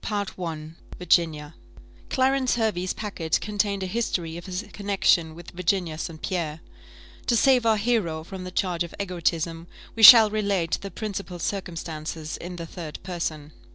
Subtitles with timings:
[0.03, 0.73] CHAPTER XXVI.
[0.97, 1.53] VIRGINIA
[2.09, 6.19] Clarence Hervey's packet contained a history of his connexion with Virginia St.
[6.23, 6.61] Pierre.
[7.27, 12.35] To save our hero from the charge of egotism, we shall relate the principal circumstances
[12.37, 13.51] in the third person.